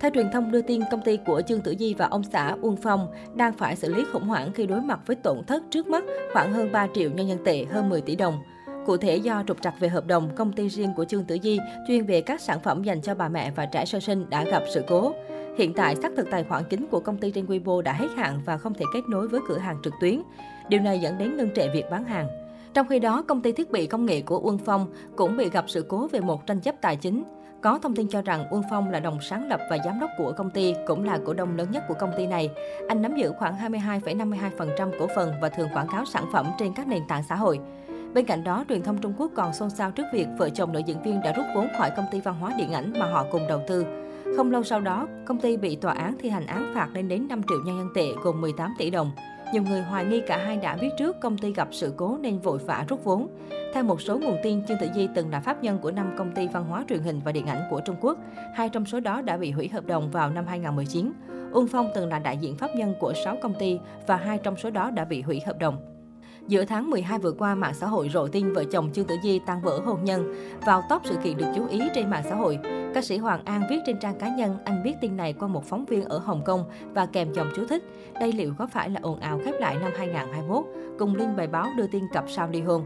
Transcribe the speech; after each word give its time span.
Theo 0.00 0.10
truyền 0.14 0.30
thông 0.30 0.50
đưa 0.50 0.62
tin, 0.62 0.80
công 0.90 1.02
ty 1.02 1.18
của 1.26 1.42
Trương 1.46 1.60
Tử 1.60 1.74
Di 1.78 1.94
và 1.94 2.06
ông 2.06 2.22
xã 2.22 2.56
Uông 2.62 2.76
Phong 2.76 3.08
đang 3.34 3.52
phải 3.52 3.76
xử 3.76 3.94
lý 3.94 4.04
khủng 4.12 4.28
hoảng 4.28 4.52
khi 4.52 4.66
đối 4.66 4.80
mặt 4.80 5.00
với 5.06 5.16
tổn 5.16 5.44
thất 5.44 5.62
trước 5.70 5.86
mắt 5.86 6.04
khoảng 6.32 6.52
hơn 6.52 6.72
3 6.72 6.86
triệu 6.94 7.10
nhân 7.10 7.28
dân 7.28 7.44
tệ, 7.44 7.64
hơn 7.64 7.88
10 7.88 8.00
tỷ 8.00 8.16
đồng. 8.16 8.38
Cụ 8.86 8.96
thể 8.96 9.16
do 9.16 9.42
trục 9.46 9.62
trặc 9.62 9.74
về 9.80 9.88
hợp 9.88 10.06
đồng, 10.06 10.30
công 10.36 10.52
ty 10.52 10.68
riêng 10.68 10.94
của 10.96 11.04
Trương 11.04 11.24
Tử 11.24 11.38
Di 11.42 11.58
chuyên 11.88 12.06
về 12.06 12.20
các 12.20 12.40
sản 12.40 12.60
phẩm 12.60 12.82
dành 12.82 13.02
cho 13.02 13.14
bà 13.14 13.28
mẹ 13.28 13.50
và 13.56 13.66
trẻ 13.66 13.84
sơ 13.84 14.00
sinh 14.00 14.30
đã 14.30 14.44
gặp 14.44 14.62
sự 14.74 14.84
cố. 14.88 15.14
Hiện 15.56 15.74
tại, 15.74 15.96
xác 15.96 16.12
thực 16.16 16.30
tài 16.30 16.44
khoản 16.44 16.62
chính 16.70 16.86
của 16.86 17.00
công 17.00 17.16
ty 17.16 17.30
trên 17.30 17.46
Weibo 17.46 17.80
đã 17.80 17.92
hết 17.92 18.08
hạn 18.16 18.40
và 18.44 18.58
không 18.58 18.74
thể 18.74 18.84
kết 18.94 19.02
nối 19.08 19.28
với 19.28 19.40
cửa 19.48 19.58
hàng 19.58 19.78
trực 19.84 19.94
tuyến. 20.00 20.22
Điều 20.68 20.80
này 20.80 20.98
dẫn 21.00 21.18
đến 21.18 21.36
ngưng 21.36 21.54
trệ 21.54 21.68
việc 21.68 21.84
bán 21.90 22.04
hàng. 22.04 22.28
Trong 22.74 22.88
khi 22.88 22.98
đó, 22.98 23.22
công 23.22 23.42
ty 23.42 23.52
thiết 23.52 23.70
bị 23.70 23.86
công 23.86 24.06
nghệ 24.06 24.20
của 24.20 24.38
Uông 24.38 24.58
Phong 24.58 24.86
cũng 25.16 25.36
bị 25.36 25.50
gặp 25.50 25.64
sự 25.68 25.84
cố 25.88 26.06
về 26.06 26.20
một 26.20 26.46
tranh 26.46 26.60
chấp 26.60 26.74
tài 26.80 26.96
chính. 26.96 27.24
Có 27.60 27.78
thông 27.82 27.96
tin 27.96 28.08
cho 28.08 28.22
rằng 28.22 28.48
Uông 28.48 28.62
Phong 28.70 28.90
là 28.90 29.00
đồng 29.00 29.20
sáng 29.20 29.48
lập 29.48 29.60
và 29.70 29.78
giám 29.84 30.00
đốc 30.00 30.10
của 30.18 30.32
công 30.32 30.50
ty, 30.50 30.74
cũng 30.86 31.04
là 31.04 31.18
cổ 31.26 31.34
đông 31.34 31.56
lớn 31.56 31.70
nhất 31.70 31.84
của 31.88 31.94
công 31.94 32.12
ty 32.16 32.26
này. 32.26 32.50
Anh 32.88 33.02
nắm 33.02 33.16
giữ 33.16 33.32
khoảng 33.38 33.72
22,52% 33.72 34.90
cổ 34.98 35.06
phần 35.16 35.32
và 35.40 35.48
thường 35.48 35.68
quảng 35.74 35.88
cáo 35.92 36.04
sản 36.04 36.24
phẩm 36.32 36.46
trên 36.58 36.72
các 36.74 36.88
nền 36.88 37.02
tảng 37.08 37.22
xã 37.28 37.34
hội. 37.34 37.60
Bên 38.14 38.24
cạnh 38.24 38.44
đó, 38.44 38.64
truyền 38.68 38.82
thông 38.82 38.98
Trung 38.98 39.12
Quốc 39.18 39.32
còn 39.34 39.52
xôn 39.52 39.70
xao 39.70 39.90
trước 39.90 40.04
việc 40.12 40.26
vợ 40.38 40.50
chồng 40.50 40.72
nữ 40.72 40.80
diễn 40.86 41.02
viên 41.02 41.20
đã 41.20 41.32
rút 41.32 41.46
vốn 41.54 41.68
khỏi 41.78 41.90
công 41.96 42.06
ty 42.10 42.20
văn 42.20 42.34
hóa 42.40 42.54
điện 42.58 42.72
ảnh 42.72 42.92
mà 42.98 43.06
họ 43.06 43.24
cùng 43.32 43.46
đầu 43.48 43.60
tư. 43.68 43.86
Không 44.36 44.50
lâu 44.50 44.62
sau 44.62 44.80
đó, 44.80 45.06
công 45.24 45.40
ty 45.40 45.56
bị 45.56 45.76
tòa 45.76 45.92
án 45.92 46.16
thi 46.18 46.28
hành 46.28 46.46
án 46.46 46.72
phạt 46.74 46.88
lên 46.94 47.08
đến 47.08 47.28
5 47.28 47.42
triệu 47.48 47.58
nhân 47.64 47.78
dân 47.78 47.88
tệ 47.94 48.06
gồm 48.22 48.40
18 48.40 48.74
tỷ 48.78 48.90
đồng. 48.90 49.10
Nhiều 49.52 49.62
người 49.62 49.82
hoài 49.82 50.04
nghi 50.04 50.22
cả 50.26 50.38
hai 50.38 50.56
đã 50.56 50.76
biết 50.76 50.90
trước 50.98 51.20
công 51.20 51.38
ty 51.38 51.52
gặp 51.52 51.68
sự 51.70 51.94
cố 51.96 52.18
nên 52.20 52.38
vội 52.38 52.58
vã 52.58 52.84
rút 52.88 53.04
vốn. 53.04 53.28
Theo 53.74 53.82
một 53.82 54.00
số 54.00 54.18
nguồn 54.18 54.36
tin, 54.42 54.66
Trương 54.66 54.78
Tử 54.80 54.88
Di 54.94 55.08
từng 55.14 55.30
là 55.30 55.40
pháp 55.40 55.62
nhân 55.62 55.78
của 55.78 55.90
năm 55.90 56.14
công 56.18 56.32
ty 56.32 56.48
văn 56.48 56.64
hóa 56.64 56.84
truyền 56.88 57.02
hình 57.02 57.20
và 57.24 57.32
điện 57.32 57.46
ảnh 57.46 57.62
của 57.70 57.80
Trung 57.80 57.96
Quốc. 58.00 58.18
Hai 58.54 58.68
trong 58.68 58.86
số 58.86 59.00
đó 59.00 59.22
đã 59.22 59.36
bị 59.36 59.50
hủy 59.50 59.68
hợp 59.68 59.86
đồng 59.86 60.10
vào 60.10 60.30
năm 60.30 60.46
2019. 60.46 61.12
Uông 61.52 61.66
Phong 61.66 61.90
từng 61.94 62.08
là 62.08 62.18
đại 62.18 62.36
diện 62.36 62.56
pháp 62.56 62.70
nhân 62.76 62.94
của 63.00 63.12
6 63.24 63.36
công 63.42 63.54
ty 63.54 63.78
và 64.06 64.16
hai 64.16 64.38
trong 64.38 64.56
số 64.56 64.70
đó 64.70 64.90
đã 64.90 65.04
bị 65.04 65.22
hủy 65.22 65.40
hợp 65.46 65.58
đồng. 65.58 65.97
Giữa 66.48 66.64
tháng 66.64 66.90
12 66.90 67.18
vừa 67.18 67.32
qua, 67.32 67.54
mạng 67.54 67.74
xã 67.74 67.86
hội 67.86 68.10
rộ 68.12 68.28
tin 68.28 68.52
vợ 68.52 68.64
chồng 68.64 68.90
Trương 68.92 69.04
Tử 69.04 69.16
Di 69.22 69.38
tan 69.38 69.60
vỡ 69.60 69.80
hôn 69.84 70.04
nhân. 70.04 70.34
Vào 70.66 70.82
top 70.90 71.02
sự 71.04 71.16
kiện 71.24 71.36
được 71.36 71.46
chú 71.56 71.66
ý 71.66 71.80
trên 71.94 72.10
mạng 72.10 72.22
xã 72.28 72.34
hội, 72.34 72.58
ca 72.94 73.02
sĩ 73.02 73.18
Hoàng 73.18 73.44
An 73.44 73.62
viết 73.70 73.78
trên 73.86 73.98
trang 74.00 74.18
cá 74.18 74.28
nhân 74.28 74.56
anh 74.64 74.82
biết 74.82 74.94
tin 75.00 75.16
này 75.16 75.32
qua 75.32 75.48
một 75.48 75.64
phóng 75.64 75.84
viên 75.84 76.04
ở 76.04 76.18
Hồng 76.18 76.42
Kông 76.44 76.64
và 76.94 77.06
kèm 77.06 77.32
dòng 77.32 77.50
chú 77.56 77.66
thích. 77.66 77.84
Đây 78.20 78.32
liệu 78.32 78.54
có 78.58 78.66
phải 78.66 78.90
là 78.90 79.00
ồn 79.02 79.20
ào 79.20 79.40
khép 79.44 79.54
lại 79.60 79.76
năm 79.80 79.92
2021? 79.98 80.64
Cùng 80.98 81.16
link 81.16 81.36
bài 81.36 81.46
báo 81.46 81.66
đưa 81.76 81.86
tin 81.86 82.04
cặp 82.12 82.24
sao 82.28 82.48
ly 82.52 82.60
hôn. 82.60 82.84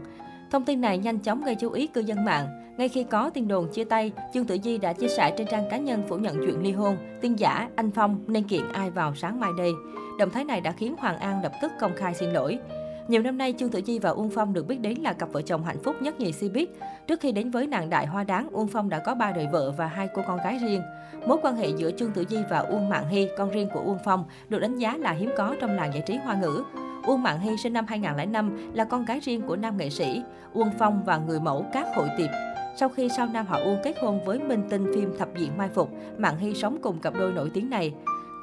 Thông 0.51 0.65
tin 0.65 0.81
này 0.81 0.97
nhanh 0.97 1.19
chóng 1.19 1.43
gây 1.43 1.55
chú 1.55 1.71
ý 1.71 1.87
cư 1.87 2.01
dân 2.01 2.25
mạng. 2.25 2.47
Ngay 2.77 2.89
khi 2.89 3.03
có 3.03 3.29
tin 3.29 3.47
đồn 3.47 3.67
chia 3.71 3.83
tay, 3.83 4.11
Trương 4.33 4.45
Tử 4.45 4.57
Di 4.63 4.77
đã 4.77 4.93
chia 4.93 5.07
sẻ 5.07 5.33
trên 5.37 5.47
trang 5.47 5.69
cá 5.69 5.77
nhân 5.77 6.03
phủ 6.09 6.17
nhận 6.17 6.37
chuyện 6.37 6.63
ly 6.63 6.71
hôn, 6.71 6.97
tin 7.21 7.35
giả, 7.35 7.69
anh 7.75 7.91
Phong 7.91 8.19
nên 8.27 8.43
kiện 8.43 8.71
ai 8.73 8.91
vào 8.91 9.15
sáng 9.15 9.39
mai 9.39 9.51
đây. 9.57 9.71
Động 10.19 10.29
thái 10.29 10.43
này 10.43 10.61
đã 10.61 10.71
khiến 10.71 10.95
Hoàng 10.99 11.17
An 11.17 11.43
lập 11.43 11.51
tức 11.61 11.71
công 11.79 11.95
khai 11.95 12.13
xin 12.13 12.29
lỗi. 12.29 12.59
Nhiều 13.07 13.21
năm 13.21 13.37
nay, 13.37 13.53
Trương 13.59 13.69
Tử 13.69 13.81
Di 13.85 13.99
và 13.99 14.09
Uông 14.09 14.29
Phong 14.29 14.53
được 14.53 14.67
biết 14.67 14.79
đến 14.81 14.97
là 14.99 15.13
cặp 15.13 15.31
vợ 15.31 15.41
chồng 15.41 15.63
hạnh 15.63 15.83
phúc 15.83 15.95
nhất 16.01 16.19
nhì 16.19 16.31
Cbiz. 16.31 16.65
Trước 17.07 17.19
khi 17.19 17.31
đến 17.31 17.51
với 17.51 17.67
nàng 17.67 17.89
đại 17.89 18.05
hoa 18.05 18.23
đáng, 18.23 18.47
Uông 18.51 18.67
Phong 18.67 18.89
đã 18.89 18.99
có 18.99 19.15
ba 19.15 19.31
đời 19.31 19.47
vợ 19.51 19.71
và 19.71 19.87
hai 19.87 20.07
cô 20.13 20.21
con 20.27 20.37
gái 20.37 20.59
riêng. 20.61 20.81
Mối 21.27 21.37
quan 21.41 21.55
hệ 21.55 21.69
giữa 21.77 21.91
Trương 21.91 22.11
Tử 22.11 22.25
Di 22.29 22.37
và 22.49 22.59
Uông 22.59 22.89
Mạng 22.89 23.09
Hy, 23.09 23.27
con 23.37 23.51
riêng 23.51 23.69
của 23.73 23.79
Uông 23.79 23.97
Phong, 24.05 24.25
được 24.49 24.59
đánh 24.59 24.77
giá 24.77 24.97
là 24.97 25.11
hiếm 25.11 25.29
có 25.37 25.55
trong 25.61 25.75
làng 25.75 25.93
giải 25.93 26.03
trí 26.05 26.17
hoa 26.17 26.35
ngữ. 26.35 26.63
Uông 27.05 27.23
Mạng 27.23 27.39
Hy 27.39 27.57
sinh 27.57 27.73
năm 27.73 27.85
2005 27.87 28.71
là 28.73 28.83
con 28.83 29.05
gái 29.05 29.19
riêng 29.19 29.41
của 29.41 29.55
nam 29.55 29.77
nghệ 29.77 29.89
sĩ 29.89 30.21
Uông 30.53 30.69
Phong 30.79 31.03
và 31.05 31.17
người 31.17 31.39
mẫu 31.39 31.65
các 31.73 31.87
hội 31.95 32.07
tiệp. 32.17 32.29
Sau 32.75 32.89
khi 32.89 33.09
sau 33.09 33.27
nam 33.33 33.45
họ 33.45 33.57
Uông 33.57 33.77
kết 33.83 33.95
hôn 34.01 34.25
với 34.25 34.39
minh 34.39 34.63
tinh 34.69 34.91
phim 34.95 35.17
Thập 35.19 35.29
diện 35.37 35.57
Mai 35.57 35.69
Phục, 35.69 35.89
Mạng 36.17 36.37
Hy 36.37 36.53
sống 36.53 36.77
cùng 36.81 36.99
cặp 36.99 37.13
đôi 37.13 37.31
nổi 37.31 37.51
tiếng 37.53 37.69
này. 37.69 37.93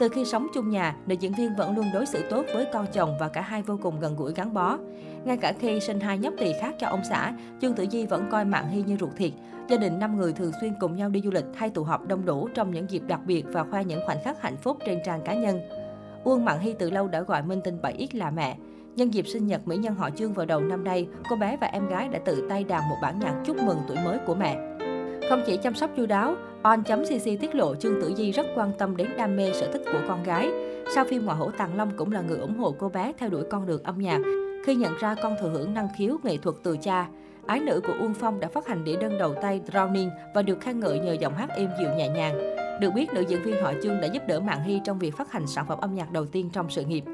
Từ 0.01 0.09
khi 0.09 0.25
sống 0.25 0.47
chung 0.55 0.71
nhà, 0.71 0.97
nữ 1.07 1.15
diễn 1.21 1.33
viên 1.33 1.57
vẫn 1.57 1.77
luôn 1.77 1.87
đối 1.95 2.07
xử 2.07 2.23
tốt 2.31 2.45
với 2.55 2.67
con 2.73 2.87
chồng 2.93 3.17
và 3.21 3.29
cả 3.29 3.41
hai 3.41 3.63
vô 3.63 3.79
cùng 3.83 4.01
gần 4.01 4.17
gũi 4.17 4.33
gắn 4.35 4.55
bó. 4.55 4.79
Ngay 5.25 5.37
cả 5.37 5.53
khi 5.59 5.81
sinh 5.81 6.01
hai 6.01 6.19
nhóc 6.19 6.35
tỳ 6.39 6.53
khác 6.61 6.75
cho 6.79 6.87
ông 6.87 7.01
xã, 7.09 7.33
Trương 7.61 7.75
Tử 7.75 7.87
Di 7.91 8.07
vẫn 8.07 8.27
coi 8.31 8.45
Mạng 8.45 8.69
Hy 8.69 8.83
như 8.83 8.97
ruột 9.01 9.11
thịt. 9.17 9.33
Gia 9.69 9.77
đình 9.77 9.99
năm 9.99 10.17
người 10.17 10.33
thường 10.33 10.53
xuyên 10.61 10.75
cùng 10.81 10.97
nhau 10.97 11.09
đi 11.09 11.21
du 11.25 11.31
lịch 11.31 11.45
hay 11.55 11.71
tụ 11.71 11.85
họp 11.85 12.09
đông 12.09 12.25
đủ 12.25 12.49
trong 12.55 12.71
những 12.71 12.91
dịp 12.91 13.03
đặc 13.07 13.21
biệt 13.27 13.45
và 13.49 13.65
khoe 13.65 13.85
những 13.85 14.01
khoảnh 14.07 14.23
khắc 14.25 14.43
hạnh 14.43 14.57
phúc 14.57 14.77
trên 14.87 14.99
trang 15.05 15.23
cá 15.25 15.35
nhân. 15.35 15.61
Uông 16.25 16.45
Mạng 16.45 16.61
Hy 16.61 16.73
từ 16.73 16.91
lâu 16.91 17.09
đã 17.09 17.21
gọi 17.21 17.43
Minh 17.43 17.61
Tinh 17.65 17.79
7X 17.83 18.07
là 18.13 18.31
mẹ. 18.31 18.57
Nhân 18.97 19.15
dịp 19.15 19.27
sinh 19.27 19.47
nhật 19.47 19.69
mỹ 19.69 19.77
nhân 19.77 19.95
họ 19.95 20.11
Trương 20.11 20.33
vào 20.33 20.47
đầu 20.47 20.61
năm 20.61 20.85
nay, 20.85 21.09
cô 21.31 21.37
bé 21.37 21.57
và 21.61 21.67
em 21.67 21.89
gái 21.89 22.09
đã 22.09 22.19
tự 22.25 22.47
tay 22.49 22.65
đàn 22.65 22.89
một 22.89 22.97
bản 23.03 23.19
nhạc 23.19 23.43
chúc 23.47 23.57
mừng 23.57 23.79
tuổi 23.89 23.97
mới 24.05 24.19
của 24.27 24.35
mẹ. 24.35 24.80
Không 25.31 25.43
chỉ 25.47 25.57
chăm 25.57 25.75
sóc 25.75 25.91
chu 25.97 26.07
đáo, 26.07 26.37
On.cc 26.63 27.25
tiết 27.41 27.55
lộ 27.55 27.75
Trương 27.75 28.01
Tử 28.01 28.13
Di 28.17 28.31
rất 28.31 28.47
quan 28.55 28.73
tâm 28.79 28.97
đến 28.97 29.09
đam 29.17 29.37
mê 29.37 29.53
sở 29.53 29.73
thích 29.73 29.83
của 29.93 30.01
con 30.09 30.23
gái. 30.23 30.51
Sau 30.95 31.05
phim 31.05 31.25
Ngoại 31.25 31.37
hổ 31.39 31.51
Tàng 31.51 31.77
Long 31.77 31.91
cũng 31.97 32.13
là 32.13 32.21
người 32.21 32.39
ủng 32.39 32.59
hộ 32.59 32.75
cô 32.79 32.89
bé 32.89 33.13
theo 33.19 33.29
đuổi 33.29 33.43
con 33.51 33.67
đường 33.67 33.83
âm 33.83 33.99
nhạc. 33.99 34.21
Khi 34.67 34.75
nhận 34.75 34.93
ra 35.01 35.15
con 35.23 35.37
thừa 35.41 35.49
hưởng 35.49 35.75
năng 35.75 35.89
khiếu 35.99 36.17
nghệ 36.23 36.37
thuật 36.37 36.57
từ 36.63 36.77
cha, 36.77 37.09
ái 37.47 37.61
nữ 37.61 37.81
của 37.87 37.93
Uông 38.01 38.15
Phong 38.15 38.41
đã 38.41 38.49
phát 38.49 38.67
hành 38.67 38.85
đĩa 38.85 38.97
đơn 38.97 39.19
đầu 39.19 39.35
tay 39.43 39.61
Drowning 39.71 40.11
và 40.35 40.43
được 40.43 40.61
khen 40.61 40.81
ngợi 40.81 40.99
nhờ 40.99 41.13
giọng 41.13 41.35
hát 41.35 41.51
êm 41.51 41.69
dịu 41.81 41.89
nhẹ 41.97 42.09
nhàng. 42.09 42.57
Được 42.81 42.91
biết, 42.95 43.13
nữ 43.15 43.25
diễn 43.29 43.43
viên 43.43 43.63
họ 43.63 43.73
Trương 43.83 44.01
đã 44.01 44.07
giúp 44.07 44.23
đỡ 44.27 44.41
Mạng 44.41 44.63
Hy 44.65 44.81
trong 44.85 44.99
việc 44.99 45.17
phát 45.17 45.33
hành 45.33 45.47
sản 45.47 45.65
phẩm 45.69 45.79
âm 45.81 45.95
nhạc 45.95 46.13
đầu 46.13 46.27
tiên 46.27 46.51
trong 46.53 46.71
sự 46.71 46.85
nghiệp. 46.85 47.05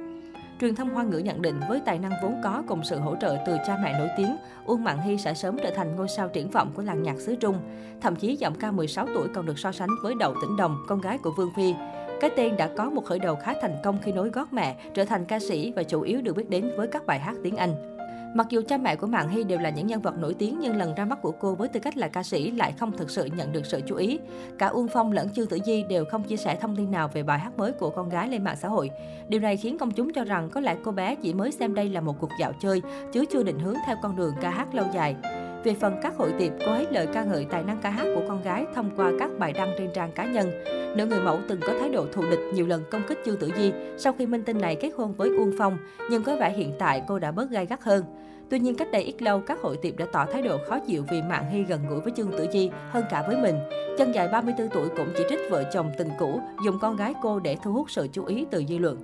Truyền 0.60 0.74
thông 0.74 0.90
Hoa 0.90 1.04
ngữ 1.04 1.18
nhận 1.18 1.42
định 1.42 1.60
với 1.68 1.80
tài 1.84 1.98
năng 1.98 2.12
vốn 2.22 2.40
có 2.44 2.62
cùng 2.66 2.84
sự 2.84 2.98
hỗ 2.98 3.16
trợ 3.16 3.36
từ 3.46 3.56
cha 3.66 3.78
mẹ 3.82 3.98
nổi 3.98 4.08
tiếng, 4.16 4.36
Uông 4.64 4.84
Mạn 4.84 5.02
Hy 5.02 5.18
sẽ 5.18 5.34
sớm 5.34 5.56
trở 5.62 5.70
thành 5.70 5.96
ngôi 5.96 6.08
sao 6.08 6.28
triển 6.28 6.50
vọng 6.50 6.72
của 6.74 6.82
làng 6.82 7.02
nhạc 7.02 7.20
xứ 7.20 7.34
Trung. 7.34 7.56
Thậm 8.00 8.16
chí 8.16 8.36
giọng 8.36 8.54
ca 8.54 8.70
16 8.70 9.06
tuổi 9.14 9.28
còn 9.34 9.46
được 9.46 9.58
so 9.58 9.72
sánh 9.72 9.88
với 10.02 10.14
Đậu 10.18 10.34
Tĩnh 10.34 10.56
Đồng, 10.56 10.76
con 10.88 11.00
gái 11.00 11.18
của 11.18 11.30
Vương 11.36 11.52
Phi. 11.56 11.74
Cái 12.20 12.30
tên 12.36 12.56
đã 12.56 12.70
có 12.76 12.90
một 12.90 13.04
khởi 13.04 13.18
đầu 13.18 13.36
khá 13.36 13.54
thành 13.62 13.76
công 13.84 13.98
khi 14.02 14.12
nối 14.12 14.28
gót 14.28 14.52
mẹ, 14.52 14.76
trở 14.94 15.04
thành 15.04 15.24
ca 15.24 15.38
sĩ 15.38 15.72
và 15.76 15.82
chủ 15.82 16.00
yếu 16.00 16.22
được 16.22 16.36
biết 16.36 16.50
đến 16.50 16.70
với 16.76 16.88
các 16.88 17.06
bài 17.06 17.18
hát 17.18 17.34
tiếng 17.42 17.56
Anh. 17.56 17.95
Mặc 18.36 18.46
dù 18.50 18.62
cha 18.68 18.76
mẹ 18.76 18.96
của 18.96 19.06
Mạng 19.06 19.28
Hy 19.28 19.44
đều 19.44 19.58
là 19.58 19.70
những 19.70 19.86
nhân 19.86 20.02
vật 20.02 20.18
nổi 20.18 20.34
tiếng 20.34 20.58
nhưng 20.60 20.76
lần 20.76 20.94
ra 20.94 21.04
mắt 21.04 21.22
của 21.22 21.32
cô 21.40 21.54
với 21.54 21.68
tư 21.68 21.80
cách 21.80 21.96
là 21.96 22.08
ca 22.08 22.22
sĩ 22.22 22.50
lại 22.50 22.72
không 22.72 22.92
thực 22.96 23.10
sự 23.10 23.24
nhận 23.24 23.52
được 23.52 23.66
sự 23.66 23.80
chú 23.86 23.96
ý. 23.96 24.18
Cả 24.58 24.66
Uông 24.66 24.88
Phong 24.88 25.12
lẫn 25.12 25.30
Trương 25.30 25.46
Tử 25.46 25.58
Di 25.66 25.84
đều 25.88 26.04
không 26.04 26.22
chia 26.22 26.36
sẻ 26.36 26.58
thông 26.60 26.76
tin 26.76 26.90
nào 26.90 27.08
về 27.08 27.22
bài 27.22 27.38
hát 27.38 27.58
mới 27.58 27.72
của 27.72 27.90
con 27.90 28.08
gái 28.08 28.28
lên 28.28 28.44
mạng 28.44 28.56
xã 28.56 28.68
hội. 28.68 28.90
Điều 29.28 29.40
này 29.40 29.56
khiến 29.56 29.78
công 29.78 29.90
chúng 29.90 30.12
cho 30.12 30.24
rằng 30.24 30.50
có 30.50 30.60
lẽ 30.60 30.76
cô 30.84 30.92
bé 30.92 31.14
chỉ 31.14 31.34
mới 31.34 31.52
xem 31.52 31.74
đây 31.74 31.88
là 31.88 32.00
một 32.00 32.14
cuộc 32.20 32.30
dạo 32.40 32.52
chơi, 32.60 32.82
chứ 33.12 33.24
chưa 33.32 33.42
định 33.42 33.58
hướng 33.58 33.76
theo 33.86 33.96
con 34.02 34.16
đường 34.16 34.34
ca 34.40 34.50
hát 34.50 34.74
lâu 34.74 34.86
dài. 34.94 35.16
Về 35.64 35.74
phần 35.80 35.96
các 36.02 36.16
hội 36.16 36.32
tiệp, 36.38 36.52
cô 36.66 36.72
ấy 36.72 36.86
lời 36.90 37.06
ca 37.12 37.24
ngợi 37.24 37.46
tài 37.50 37.62
năng 37.62 37.78
ca 37.82 37.90
hát 37.90 38.06
của 38.14 38.22
con 38.28 38.42
gái 38.42 38.66
thông 38.74 38.90
qua 38.96 39.12
các 39.18 39.30
bài 39.38 39.52
đăng 39.52 39.74
trên 39.78 39.90
trang 39.94 40.12
cá 40.12 40.24
nhân. 40.24 40.50
Nữ 40.96 41.06
người 41.06 41.20
mẫu 41.20 41.38
từng 41.48 41.60
có 41.60 41.72
thái 41.80 41.88
độ 41.88 42.06
thù 42.12 42.22
địch 42.30 42.40
nhiều 42.54 42.66
lần 42.66 42.84
công 42.90 43.02
kích 43.08 43.18
Trương 43.24 43.36
Tử 43.36 43.50
Di 43.56 43.72
sau 43.96 44.12
khi 44.12 44.26
minh 44.26 44.42
tinh 44.42 44.58
này 44.58 44.76
kết 44.80 44.90
hôn 44.96 45.12
với 45.12 45.28
Uông 45.28 45.52
Phong, 45.58 45.78
nhưng 46.10 46.22
có 46.22 46.36
vẻ 46.36 46.52
hiện 46.52 46.72
tại 46.78 47.02
cô 47.08 47.18
đã 47.18 47.32
bớt 47.32 47.50
gai 47.50 47.66
gắt 47.66 47.82
hơn. 47.82 48.04
Tuy 48.50 48.58
nhiên, 48.58 48.74
cách 48.74 48.88
đây 48.92 49.02
ít 49.02 49.22
lâu, 49.22 49.40
các 49.40 49.60
hội 49.62 49.76
tiệp 49.76 49.96
đã 49.96 50.06
tỏ 50.12 50.26
thái 50.32 50.42
độ 50.42 50.58
khó 50.68 50.78
chịu 50.78 51.04
vì 51.10 51.22
Mạng 51.22 51.50
Hy 51.50 51.62
gần 51.62 51.80
gũi 51.88 52.00
với 52.00 52.12
Trương 52.16 52.32
Tử 52.32 52.46
Di 52.52 52.70
hơn 52.90 53.04
cả 53.10 53.24
với 53.26 53.36
mình. 53.36 53.56
Chân 53.98 54.14
dài 54.14 54.28
34 54.28 54.68
tuổi 54.68 54.88
cũng 54.96 55.08
chỉ 55.16 55.24
trích 55.28 55.40
vợ 55.50 55.64
chồng 55.72 55.90
tình 55.98 56.08
cũ 56.18 56.40
dùng 56.64 56.78
con 56.78 56.96
gái 56.96 57.14
cô 57.22 57.40
để 57.40 57.56
thu 57.62 57.72
hút 57.72 57.90
sự 57.90 58.08
chú 58.12 58.24
ý 58.24 58.46
từ 58.50 58.64
dư 58.68 58.78
luận. 58.78 58.98